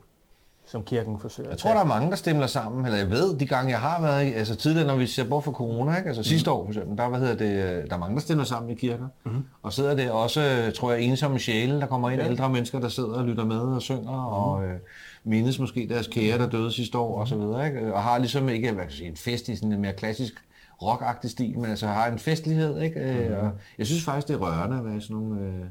som 0.73 0.83
kirken 0.83 1.19
forsøger 1.19 1.49
Jeg 1.49 1.57
tror, 1.57 1.73
der 1.73 1.79
er 1.79 1.85
mange, 1.85 2.09
der 2.09 2.15
stemler 2.15 2.47
sammen, 2.47 2.85
eller 2.85 2.97
jeg 2.97 3.09
ved, 3.09 3.37
de 3.37 3.45
gange, 3.45 3.71
jeg 3.71 3.79
har 3.79 4.01
været 4.01 4.25
i, 4.25 4.33
altså 4.33 4.55
tidligere, 4.55 4.87
når 4.87 4.95
vi 4.95 5.07
ser 5.07 5.23
bort 5.23 5.43
fra 5.43 5.51
corona, 5.51 5.97
ikke? 5.97 6.07
altså 6.07 6.23
sidste 6.23 6.51
år 6.51 6.63
for 6.63 6.71
eksempel, 6.71 6.97
der, 6.97 7.09
hvad 7.09 7.19
hedder 7.19 7.35
det, 7.35 7.51
øh, 7.51 7.89
der 7.89 7.95
er 7.95 7.97
mange, 7.97 8.15
der 8.15 8.21
stemler 8.21 8.45
sammen 8.45 8.71
i 8.71 8.75
kirker, 8.75 9.07
mm. 9.25 9.43
og 9.61 9.73
sidder 9.73 9.95
der 9.95 10.11
også, 10.11 10.41
øh, 10.41 10.73
tror 10.73 10.91
jeg, 10.91 11.01
ensomme 11.01 11.39
sjæle, 11.39 11.79
der 11.79 11.85
kommer 11.85 12.09
ind, 12.09 12.21
ja. 12.21 12.27
ældre 12.27 12.49
mennesker, 12.49 12.79
der 12.79 12.89
sidder 12.89 13.13
og 13.13 13.25
lytter 13.25 13.45
med 13.45 13.59
og 13.59 13.81
synger, 13.81 14.11
mm. 14.11 14.33
og 14.33 14.63
øh, 14.63 14.79
mindes 15.23 15.59
måske 15.59 15.87
deres 15.89 16.07
kære, 16.07 16.37
der 16.37 16.49
døde 16.49 16.71
sidste 16.71 16.97
år, 16.97 17.19
og 17.19 17.27
så 17.27 17.35
videre, 17.35 17.67
ikke? 17.67 17.93
og 17.93 18.03
har 18.03 18.17
ligesom 18.17 18.49
ikke, 18.49 18.71
hvad 18.71 18.85
sige, 18.89 19.09
en 19.09 19.17
fest 19.17 19.49
i 19.49 19.55
sådan 19.55 19.71
en 19.71 19.81
mere 19.81 19.93
klassisk 19.93 20.33
rockagtig 20.81 21.29
stil, 21.29 21.59
men 21.59 21.69
altså 21.69 21.87
har 21.87 22.07
en 22.07 22.19
festlighed, 22.19 22.81
ikke? 22.81 23.27
Mm. 23.29 23.35
Og 23.35 23.51
jeg 23.77 23.85
synes 23.85 24.03
faktisk, 24.03 24.27
det 24.27 24.33
er 24.33 24.39
rørende 24.39 24.77
at 24.77 24.85
være 24.85 24.97
i 24.97 25.01
sådan 25.01 25.15
nogle 25.15 25.41
øh, 25.41 25.65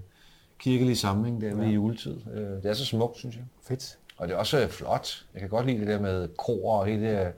kirkelige 0.63 0.97
sammenhæng 0.97 1.41
der 1.41 1.55
ved 1.55 1.67
juletid. 1.67 2.17
Øh, 2.35 2.63
det 2.63 2.65
er 2.65 2.73
så 2.73 2.85
smukt, 2.85 3.17
synes 3.17 3.37
jeg. 3.37 3.45
Fedt. 3.63 3.99
Og 4.23 4.29
det 4.29 4.35
er 4.35 4.39
også 4.39 4.69
flot. 4.69 5.25
Jeg 5.33 5.41
kan 5.41 5.51
godt 5.51 5.67
lide 5.67 5.79
det 5.79 5.87
der 5.87 6.01
med 6.01 6.29
kor 6.39 6.81
og 6.81 6.87
hele 6.87 7.11
det, 7.11 7.33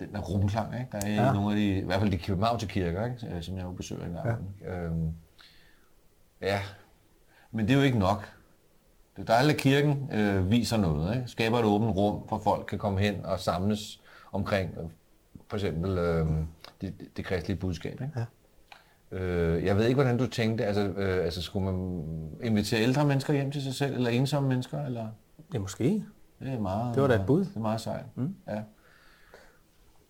den 0.00 0.12
der 0.12 0.20
rumklang, 0.20 0.74
ikke? 0.74 0.88
der 0.92 0.98
er 0.98 1.24
ja. 1.24 1.30
I 1.30 1.34
nogle 1.34 1.50
af 1.50 1.56
de, 1.56 1.78
i 1.78 1.84
hvert 1.84 2.00
fald 2.00 2.12
de 2.12 2.18
københavnske 2.18 2.68
kirker, 2.68 3.04
ikke? 3.04 3.36
øh, 3.36 3.42
som 3.42 3.56
jeg 3.56 3.64
jo 3.64 3.70
besøger 3.70 4.04
en 4.04 4.12
gang. 4.12 4.56
Ja. 4.60 4.74
Øhm, 4.74 5.12
ja, 6.40 6.60
men 7.52 7.68
det 7.68 7.74
er 7.74 7.78
jo 7.78 7.84
ikke 7.84 7.98
nok. 7.98 8.32
Det 9.16 9.22
er 9.22 9.26
dejligt, 9.26 9.54
at 9.54 9.60
kirken 9.60 10.10
øh, 10.12 10.50
viser 10.50 10.76
noget, 10.76 11.16
ikke? 11.16 11.28
skaber 11.28 11.58
et 11.58 11.64
åbent 11.64 11.96
rum, 11.96 12.14
hvor 12.28 12.38
folk 12.38 12.66
kan 12.66 12.78
komme 12.78 13.00
hen 13.00 13.24
og 13.24 13.40
samles 13.40 14.00
omkring 14.32 14.70
øh, 14.78 14.84
for 15.48 15.56
eksempel 15.56 15.98
øh, 15.98 16.26
det, 16.80 16.94
det 17.16 17.24
kristelige 17.24 17.58
budskab. 17.58 17.92
Ikke? 17.92 18.12
Ja. 18.16 18.24
Øh, 19.18 19.64
jeg 19.64 19.76
ved 19.76 19.84
ikke, 19.84 19.94
hvordan 19.94 20.18
du 20.18 20.26
tænkte, 20.26 20.64
altså, 20.64 20.82
øh, 20.82 21.24
altså 21.24 21.42
skulle 21.42 21.72
man 21.72 22.02
invitere 22.42 22.82
ældre 22.82 23.04
mennesker 23.04 23.32
hjem 23.32 23.50
til 23.50 23.62
sig 23.62 23.74
selv, 23.74 23.94
eller 23.94 24.10
ensomme 24.10 24.48
mennesker, 24.48 24.84
eller? 24.84 25.08
Ja, 25.54 25.58
måske. 25.58 26.04
Det 26.40 26.52
er 26.52 26.60
meget... 26.60 26.94
Det 26.94 27.02
var 27.02 27.08
da 27.08 27.14
et 27.14 27.26
bud. 27.26 27.44
Det 27.44 27.56
er 27.56 27.60
meget 27.60 27.80
sejt. 27.80 28.04
Mm. 28.14 28.34
Ja. 28.48 28.62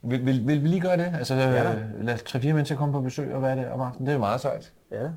Vil, 0.02 0.26
vil, 0.26 0.46
vil, 0.46 0.62
vi 0.62 0.68
lige 0.68 0.80
gøre 0.80 0.96
det? 0.96 1.14
Altså, 1.14 1.34
Ja 1.34 1.74
øh, 1.74 2.04
lad 2.04 2.18
tre-fire 2.18 2.52
mennesker 2.52 2.76
komme 2.76 2.92
på 2.92 3.00
besøg 3.00 3.34
og 3.34 3.42
være 3.42 3.56
der 3.56 3.70
om 3.70 3.80
aftenen. 3.80 4.06
Det 4.06 4.14
er 4.14 4.18
meget 4.18 4.40
sejt. 4.40 4.72
Ja. 4.90 5.08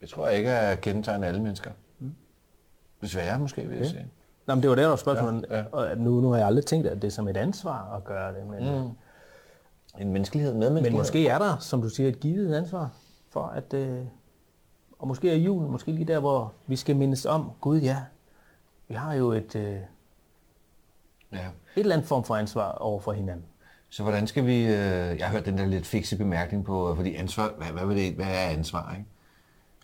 Det 0.00 0.08
tror 0.08 0.28
jeg 0.28 0.38
ikke 0.38 0.50
er 0.50 0.74
kendetegnet 0.74 1.26
alle 1.26 1.42
mennesker. 1.42 1.70
Mm. 1.98 2.14
Desværre 3.00 3.38
måske, 3.38 3.62
vil 3.62 3.70
jeg 3.70 3.78
Okay. 3.78 3.90
sige. 3.90 4.06
Nå, 4.46 4.54
men 4.54 4.62
det 4.62 4.70
var 4.70 4.76
det, 4.76 4.82
der 4.82 4.88
var 4.88 4.96
spørgsmålet. 4.96 5.46
Ja, 5.50 5.58
ja. 5.58 5.64
Og 5.72 5.90
at 5.90 6.00
nu, 6.00 6.20
nu 6.20 6.30
har 6.30 6.36
jeg 6.38 6.46
aldrig 6.46 6.66
tænkt, 6.66 6.86
at 6.86 7.02
det 7.02 7.08
er 7.08 7.12
som 7.12 7.28
et 7.28 7.36
ansvar 7.36 7.96
at 7.96 8.04
gøre 8.04 8.34
det. 8.34 8.46
Men, 8.46 8.82
mm. 8.82 8.90
En 10.00 10.12
menneskelighed 10.12 10.54
med 10.54 10.70
men 10.70 10.92
måske 10.92 11.28
er 11.28 11.38
der, 11.38 11.56
som 11.58 11.82
du 11.82 11.88
siger, 11.88 12.08
et 12.08 12.20
givet 12.20 12.54
ansvar 12.54 12.90
for, 13.30 13.42
at... 13.42 13.74
Øh, 13.74 13.98
og 14.98 15.08
måske 15.08 15.30
er 15.30 15.36
julen 15.36 15.70
måske 15.70 15.92
lige 15.92 16.04
der, 16.04 16.18
hvor 16.18 16.52
vi 16.66 16.76
skal 16.76 16.96
mindes 16.96 17.26
om, 17.26 17.50
Gud 17.60 17.80
ja, 17.80 17.96
vi 18.88 18.94
har 18.94 19.14
jo 19.14 19.32
et, 19.32 19.56
øh, 19.56 19.72
et 19.72 19.82
Ja. 21.32 21.38
eller 21.76 21.94
andet 21.94 22.08
form 22.08 22.24
for 22.24 22.36
ansvar 22.36 22.70
over 22.72 23.00
for 23.00 23.12
hinanden. 23.12 23.44
Så 23.88 24.02
hvordan 24.02 24.26
skal 24.26 24.46
vi... 24.46 24.62
Øh, 24.64 24.68
jeg 25.18 25.26
har 25.26 25.30
hørt 25.32 25.46
den 25.46 25.58
der 25.58 25.66
lidt 25.66 25.86
fikse 25.86 26.16
bemærkning 26.18 26.64
på, 26.64 26.94
fordi 26.96 27.14
ansvar... 27.14 27.50
Hvad, 27.58 27.84
hvad, 27.86 27.96
det, 27.96 28.14
hvad 28.14 28.26
er 28.26 28.48
ansvar, 28.50 28.92
ikke? 28.98 29.04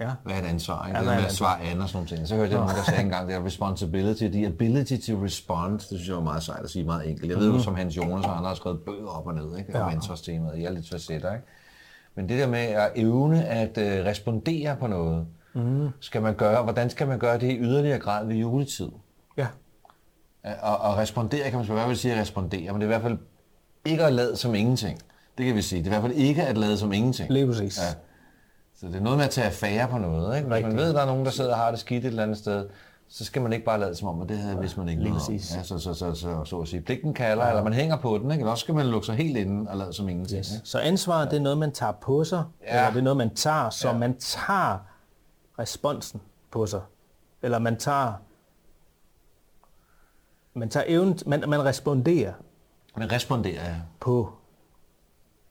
Ja. 0.01 0.11
Hvad 0.25 0.35
er 0.35 0.39
et 0.39 0.47
ansvar? 0.47 0.87
Ikke? 0.87 0.99
Ja, 0.99 1.05
hvad 1.05 1.13
det 1.13 1.19
er 1.21 1.25
et 1.25 1.29
at 1.29 1.33
svare 1.35 1.61
an 1.63 1.81
og 1.81 1.89
sådan 1.89 1.97
nogle 1.97 2.17
ting. 2.17 2.29
Så 2.29 2.37
hørte 2.37 2.51
jeg 2.51 2.61
nogen, 2.61 2.77
der 2.77 2.83
sagde 2.83 3.03
engang, 3.03 3.29
det 3.29 3.37
er 3.37 3.45
responsibility, 3.45 4.29
the 4.29 4.47
ability 4.47 4.97
to 4.97 5.25
respond. 5.25 5.73
Det 5.73 5.83
synes 5.89 6.09
jeg 6.09 6.17
var 6.17 6.23
meget 6.23 6.43
sejt 6.43 6.65
at 6.65 6.71
sige 6.71 6.85
meget 6.85 7.09
enkelt. 7.11 7.31
Jeg 7.31 7.39
ved 7.39 7.53
jo, 7.53 7.59
som 7.59 7.75
Hans 7.75 7.97
Jonas 7.97 8.25
og 8.25 8.37
andre 8.37 8.49
har 8.49 8.55
skrevet 8.55 8.81
bøger 8.81 9.09
op 9.09 9.27
og 9.27 9.35
ned, 9.35 9.59
ikke? 9.59 9.81
Om 9.83 9.89
Ja. 9.91 9.95
ansvarstemaet 9.97 10.59
i 10.59 10.65
alle 10.65 10.79
dets 10.79 10.91
facetter, 10.91 11.33
ikke? 11.35 11.47
Men 12.15 12.29
det 12.29 12.39
der 12.39 12.47
med 12.47 12.59
at 12.59 12.91
evne 12.95 13.45
at 13.45 13.79
øh, 13.79 14.05
respondere 14.05 14.77
på 14.77 14.87
noget, 14.87 15.27
mm. 15.55 15.89
skal 16.01 16.23
man 16.23 16.35
gøre, 16.35 16.63
hvordan 16.63 16.91
skal 16.91 17.07
man 17.09 17.19
gøre 17.19 17.39
det 17.39 17.51
i 17.51 17.59
yderligere 17.59 17.99
grad 17.99 18.27
ved 18.27 18.37
juletid? 18.37 18.89
Ja. 19.37 19.47
Og, 20.63 20.77
og 20.79 20.97
respondere 20.97 21.51
kan 21.51 21.59
man 21.59 21.69
i 21.69 21.73
hvert 21.73 21.87
fald 21.87 21.97
sige 21.97 22.15
at 22.15 22.21
respondere, 22.21 22.73
men 22.73 22.81
det 22.81 22.83
er 22.83 22.85
i 22.85 22.99
hvert 22.99 23.03
fald 23.03 23.19
ikke 23.85 24.05
at 24.05 24.13
lade 24.13 24.37
som 24.37 24.55
ingenting. 24.55 24.99
Det 25.39 25.47
kan 25.47 25.55
vi 25.55 25.63
sige. 25.63 25.79
Det 25.79 25.93
er 25.93 25.97
i 25.97 26.01
hvert 26.01 26.11
fald 26.11 26.21
ikke 26.21 26.43
at 26.43 26.59
lade 26.59 26.79
som 26.79 26.93
ingenting. 26.93 27.31
Lige 27.33 27.47
præcis. 27.47 27.79
Ja. 27.79 27.95
Så 28.81 28.87
det 28.87 28.97
er 28.97 29.01
noget 29.01 29.19
med 29.19 29.25
at 29.25 29.31
tage 29.31 29.47
affære 29.47 29.89
på 29.89 29.99
noget. 29.99 30.37
Ikke? 30.37 30.49
Hvis 30.49 30.63
man 30.63 30.65
Rigtigt. 30.65 30.77
ved, 30.77 30.89
at 30.89 30.95
der 30.95 31.01
er 31.01 31.07
nogen, 31.07 31.25
der 31.25 31.31
sidder 31.31 31.53
og 31.53 31.59
har 31.59 31.71
det 31.71 31.81
skidt 31.81 32.05
et 32.05 32.09
eller 32.09 32.23
andet 32.23 32.39
sted, 32.39 32.69
så 33.09 33.25
skal 33.25 33.43
man 33.43 33.53
ikke 33.53 33.65
bare 33.65 33.81
lade 33.81 33.95
som 33.95 34.09
om, 34.09 34.23
at 34.23 34.29
det 34.29 34.39
havde 34.39 34.57
hvis 34.57 34.77
man 34.77 34.89
ikke 34.89 35.03
Lige 35.03 35.13
præcis. 35.13 35.57
Ja, 35.57 35.63
så, 35.63 35.79
så, 35.79 35.95
så, 35.95 36.15
så, 36.15 36.45
så, 36.45 36.61
at 36.61 36.69
sige. 36.69 36.81
Pligten 36.81 37.15
kalder, 37.15 37.45
ja. 37.45 37.51
eller 37.51 37.65
man 37.65 37.73
hænger 37.73 37.97
på 37.97 38.19
den, 38.19 38.31
ikke? 38.31 38.41
eller 38.41 38.51
også 38.51 38.63
skal 38.63 38.75
man 38.75 38.87
lukke 38.87 39.07
sig 39.07 39.15
helt 39.15 39.37
inden 39.37 39.69
og 39.69 39.77
lade 39.77 39.93
som 39.93 40.09
ingenting. 40.09 40.39
Yes. 40.39 40.61
Så 40.65 40.79
ansvar, 40.79 41.25
det 41.25 41.37
er 41.37 41.41
noget, 41.41 41.59
man 41.59 41.73
tager 41.73 41.93
på 41.93 42.25
sig, 42.25 42.45
Ja. 42.67 42.77
eller 42.77 42.91
det 42.91 42.99
er 42.99 43.03
noget, 43.03 43.17
man 43.17 43.35
tager, 43.35 43.71
så 43.71 43.93
man 43.93 44.17
tager 44.19 44.79
responsen 45.59 46.21
på 46.51 46.67
sig. 46.67 46.81
Eller 47.43 47.59
man 47.59 47.77
tager, 47.77 48.13
man 50.55 50.69
tager 50.69 50.85
evnen, 50.89 51.19
man, 51.27 51.45
man 51.49 51.65
responderer 51.65 52.33
Man 52.97 53.13
responderer 53.13 53.65
ja. 53.69 53.75
på, 54.01 54.33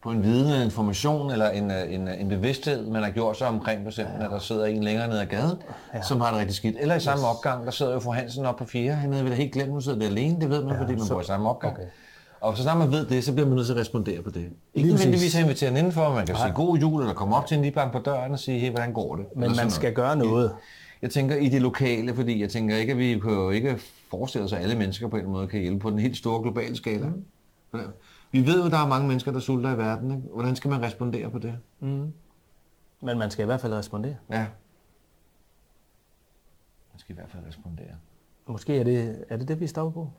på 0.04 0.12
en 0.12 0.24
viden, 0.24 0.54
en 0.54 0.62
information 0.62 1.32
eller 1.32 1.50
en, 1.50 1.72
øh, 1.72 1.94
en, 1.94 2.08
en 2.08 2.28
bevidsthed, 2.30 2.86
man 2.88 3.04
har 3.04 3.12
gjort 3.12 3.38
sig 3.38 3.48
omkring, 3.48 3.82
for 3.84 3.90
eksempel, 3.90 4.16
ja. 4.20 4.26
at 4.26 4.32
der 4.32 4.40
sidder 4.40 4.66
en 4.66 4.84
længere 4.84 5.08
ned 5.08 5.18
ad 5.20 5.26
gaden, 5.26 5.62
ja. 5.94 6.02
som 6.02 6.22
har 6.22 6.32
det 6.32 6.40
rigtig 6.40 6.56
skidt. 6.56 6.76
Eller 6.80 6.96
i 6.96 7.00
samme 7.00 7.28
opgang, 7.28 7.66
der 7.66 7.72
sidder 7.72 7.94
jo 7.94 8.00
fru 8.00 8.12
Hansen 8.12 8.46
op 8.46 8.56
på 8.56 8.66
fire, 8.66 8.94
han 8.94 9.12
havde 9.12 9.26
vel 9.26 9.34
helt 9.34 9.54
glemt, 9.54 9.72
hun 9.72 9.82
sidder 9.82 10.00
der 10.00 10.08
alene, 10.08 10.42
det 10.42 10.50
ved 10.50 10.64
man, 10.64 10.76
ja, 10.76 10.82
fordi 10.82 10.96
man 10.96 11.06
så- 11.06 11.14
bor 11.14 11.22
i 11.22 11.26
samme 11.26 11.50
opgang. 11.50 11.74
okay. 11.74 11.88
Og 12.42 12.58
så 12.58 12.64
snart 12.64 12.78
man 12.78 12.92
ved 12.92 13.06
det, 13.06 13.24
så 13.24 13.34
bliver 13.34 13.48
man 13.48 13.56
nødt 13.56 13.68
til 13.68 13.74
at 13.74 13.80
respondere 13.80 14.22
på 14.22 14.30
det. 14.30 14.50
Ikke 14.74 14.90
nødvendigvis 14.90 15.36
at 15.36 15.44
invitere 15.44 15.70
den 15.70 15.78
indenfor, 15.78 16.14
man 16.14 16.26
kan 16.26 16.36
sige 16.36 16.52
god 16.54 16.78
jul, 16.78 17.02
eller 17.02 17.14
komme 17.14 17.36
op 17.36 17.48
til 17.48 17.56
en 17.56 17.62
lige 17.62 17.74
bank 17.74 17.92
på 17.92 18.00
døren 18.00 18.32
og 18.32 18.40
sige, 18.40 18.60
hey, 18.60 18.70
hvordan 18.70 18.94
går 18.94 19.16
det? 19.16 19.26
men 19.36 19.56
man 19.56 19.72
skal 19.72 19.94
gøre 19.94 20.16
noget. 20.16 20.56
Jeg 21.02 21.12
tænker 21.12 21.36
i 21.36 21.50
det 21.50 21.62
lokale, 21.62 22.16
fordi 22.16 22.42
jeg 22.42 22.50
tænker 22.50 22.78
ikke, 22.78 22.92
at 22.92 22.98
vi 22.98 23.20
kan 23.20 23.32
jo 23.32 23.50
ikke 23.50 23.80
forestille 24.10 24.46
os, 24.46 24.54
at 24.54 24.62
alle 24.62 24.76
mennesker 24.76 25.08
på 25.08 25.18
en 25.18 25.26
måde 25.26 25.48
kan 25.48 25.62
hjælpe 25.62 25.80
på 25.80 25.90
den 25.90 26.00
helt 26.00 26.18
store 26.18 26.42
globale 26.42 26.76
skala. 26.76 27.06
Mm. 27.06 27.80
Vi 28.32 28.46
ved 28.46 28.60
jo, 28.60 28.66
at 28.66 28.72
der 28.72 28.78
er 28.78 28.88
mange 28.88 29.08
mennesker, 29.08 29.32
der 29.32 29.40
sulter 29.40 29.76
i 29.76 29.78
verden. 29.78 30.12
Ikke? 30.12 30.24
Hvordan 30.34 30.56
skal 30.56 30.70
man 30.70 30.82
respondere 30.82 31.30
på 31.30 31.40
det? 31.40 31.54
Men 33.02 33.18
man 33.20 33.32
skal 33.32 33.44
i 33.44 33.46
hvert 33.46 33.62
fald 33.62 33.74
respondere. 33.74 34.16
Ja. 34.30 34.46
Man 36.92 37.00
skal 37.00 37.14
i 37.14 37.16
hvert 37.16 37.30
fald 37.30 37.44
respondere. 37.48 37.96
Måske 38.48 38.80
er 38.80 38.84
det 38.84 39.26
er 39.30 39.38
det, 39.38 39.48
det 39.48 39.60
vi 39.60 39.68
stopper 39.68 39.92
på. 39.92 40.10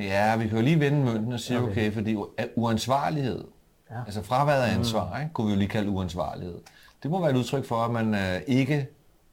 Ja, 0.00 0.36
vi 0.36 0.48
kan 0.48 0.58
jo 0.58 0.64
lige 0.64 0.80
vende 0.80 1.04
mønten 1.04 1.32
og 1.32 1.40
sige, 1.40 1.58
okay, 1.60 1.70
okay 1.70 1.92
fordi 1.92 2.16
uansvarlighed, 2.56 3.44
ja. 3.90 3.94
Ja. 3.96 4.00
altså 4.06 4.22
fraværet 4.22 4.62
af 4.62 4.74
ansvar, 4.74 5.18
ikke, 5.20 5.32
kunne 5.32 5.46
vi 5.46 5.52
jo 5.52 5.58
lige 5.58 5.68
kalde 5.68 5.90
uansvarlighed. 5.90 6.58
Det 7.02 7.10
må 7.10 7.20
være 7.20 7.30
et 7.30 7.36
udtryk 7.36 7.64
for, 7.64 7.76
at 7.76 7.90
man 7.90 8.14
øh, 8.14 8.40
ikke 8.46 8.88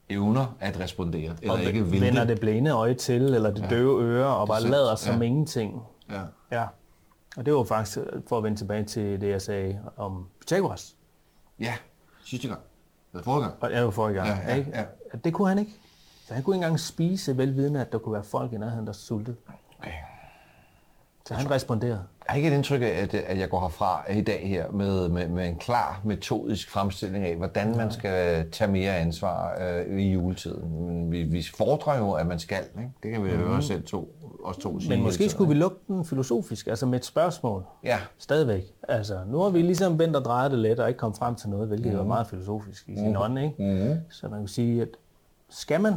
evner 0.08 0.56
at 0.60 0.80
respondere, 0.80 1.34
eller 1.42 1.52
Og 1.54 1.62
ikke 1.62 1.84
vil 1.86 2.00
vender 2.00 2.20
det. 2.20 2.28
det 2.28 2.40
blinde 2.40 2.70
øje 2.70 2.94
til, 2.94 3.22
eller 3.22 3.50
det 3.54 3.70
døve 3.70 4.02
øre, 4.02 4.36
og 4.36 4.48
bare 4.48 4.62
lader 4.62 4.94
som 4.94 5.16
Ja. 5.22 5.26
ingenting. 5.26 5.82
Ja. 6.10 6.20
Ja. 6.52 6.66
Og 7.36 7.46
det 7.46 7.54
var 7.54 7.64
faktisk, 7.64 7.98
for 8.28 8.38
at 8.38 8.44
vende 8.44 8.58
tilbage 8.58 8.84
til 8.84 9.20
det, 9.20 9.28
jeg 9.28 9.42
sagde 9.42 9.80
om 9.96 10.26
Pythagoras. 10.40 10.96
ja, 11.60 11.74
sidste 12.24 12.48
gang. 12.48 12.60
Eller 13.12 13.24
forrige 13.24 13.42
gang. 13.42 13.54
Og 13.60 13.72
jeg 13.72 13.84
var 13.84 13.90
forrige 13.90 14.14
gang, 14.16 14.28
Ja, 14.28 14.50
ja, 14.50 14.54
ikke? 14.56 14.70
ja. 14.74 14.84
Det 15.24 15.32
kunne 15.32 15.48
han 15.48 15.58
ikke. 15.58 15.72
Så 16.26 16.34
han 16.34 16.42
kunne 16.42 16.56
ikke 16.56 16.64
engang 16.64 16.80
spise, 16.80 17.36
velvidende, 17.36 17.80
at 17.80 17.92
der 17.92 17.98
kunne 17.98 18.12
være 18.12 18.24
folk 18.24 18.52
i 18.52 18.56
nærheden, 18.56 18.86
der 18.86 18.92
sultede. 18.92 19.36
Okay. 19.78 19.90
Så 21.26 21.34
han 21.34 21.50
responderede. 21.50 22.02
Jeg 22.26 22.32
har 22.32 22.36
ikke 22.36 22.48
et 22.48 22.54
indtryk 22.54 22.82
af, 22.82 22.86
at, 22.86 23.14
at 23.14 23.38
jeg 23.38 23.50
går 23.50 23.60
herfra 23.60 24.12
i 24.12 24.20
dag 24.20 24.48
her 24.48 24.70
med, 24.70 25.08
med, 25.08 25.28
med 25.28 25.48
en 25.48 25.56
klar 25.56 26.00
metodisk 26.04 26.70
fremstilling 26.70 27.24
af, 27.24 27.36
hvordan 27.36 27.76
man 27.76 27.92
skal 27.92 28.50
tage 28.50 28.70
mere 28.70 28.96
ansvar 28.96 29.58
øh, 29.60 30.00
i 30.00 30.12
juletiden. 30.12 30.86
Men 30.86 31.12
vi, 31.12 31.22
vi 31.22 31.46
fordrer 31.56 31.98
jo, 31.98 32.12
at 32.12 32.26
man 32.26 32.38
skal. 32.38 32.64
Ikke? 32.78 32.90
Det 33.02 33.12
kan 33.12 33.24
vi 33.24 33.30
jo 33.30 33.36
høre 33.36 33.62
selv 33.62 33.82
to, 33.82 34.14
os 34.44 34.56
to 34.56 34.80
sige. 34.80 34.90
Men 34.90 35.02
måske 35.02 35.18
hele 35.18 35.30
skulle 35.30 35.48
tiden, 35.48 35.58
vi 35.58 35.62
lukke 35.62 35.76
den 35.88 36.04
filosofisk, 36.04 36.66
altså 36.66 36.86
med 36.86 36.98
et 36.98 37.04
spørgsmål. 37.04 37.64
Ja, 37.84 37.98
Stadigvæk. 38.18 38.64
Altså, 38.88 39.18
nu 39.26 39.38
har 39.38 39.50
vi 39.50 39.62
ligesom 39.62 39.98
vendt 39.98 40.16
og 40.16 40.24
drejet 40.24 40.50
det 40.50 40.58
lidt, 40.58 40.80
og 40.80 40.88
ikke 40.88 40.98
kommet 40.98 41.18
frem 41.18 41.34
til 41.34 41.48
noget, 41.48 41.68
hvilket 41.68 41.92
mm. 41.92 41.98
var 41.98 42.04
meget 42.04 42.26
filosofisk 42.26 42.88
i 42.88 42.96
sin 42.96 43.16
ånd, 43.16 43.38
ikke? 43.38 43.54
mm. 43.58 44.00
Så 44.10 44.28
man 44.28 44.38
kan 44.38 44.48
sige, 44.48 44.82
at 44.82 44.88
skal 45.48 45.80
man 45.80 45.94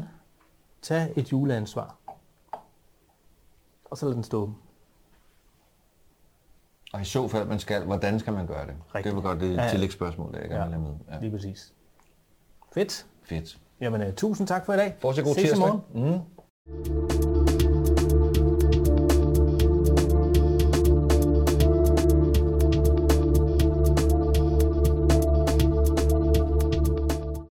tage 0.82 1.14
et 1.20 1.32
juleansvar, 1.32 1.96
og 3.86 3.98
så 3.98 4.06
lade 4.06 4.16
den 4.16 4.24
stå. 4.24 4.52
og 6.94 7.02
i 7.02 7.06
så 7.06 7.28
fald 7.28 7.48
man 7.48 7.60
skal, 7.60 7.84
hvordan 7.86 8.20
skal 8.20 8.34
man 8.34 8.48
gøre 8.48 8.66
det? 8.68 8.76
Rigtigt. 8.96 9.06
Det 9.06 9.24
var 9.24 9.30
godt 9.30 9.40
det 9.40 9.56
Ja, 9.56 9.64
ja. 9.64 9.70
tillægsspørgsmål, 9.70 10.34
der 10.34 10.40
jeg 10.40 10.50
gerne 10.50 10.72
have 10.74 10.82
med. 10.84 10.94
Ja. 11.12 11.20
Lige 11.20 11.32
præcis. 11.32 11.74
Fedt. 12.74 13.06
Fedt. 13.24 13.60
Jamen, 13.82 14.02
uh, 14.08 14.14
tusind 14.14 14.48
tak 14.48 14.66
for 14.66 14.74
i 14.74 14.78
dag. 14.78 14.96
Fortsat 15.00 15.24
god 15.26 15.34
Ses 15.36 15.44
i 15.44 15.48
tirsdag. 15.48 15.68
morgen. 15.68 16.24
Mm. 17.34 17.39